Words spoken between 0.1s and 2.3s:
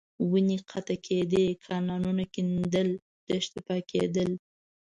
ونې قطع کېدې، کانالونه